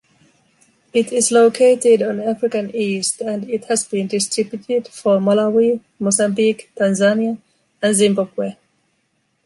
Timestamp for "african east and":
2.21-3.47